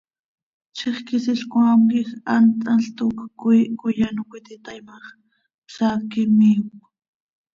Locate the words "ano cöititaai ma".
4.07-4.95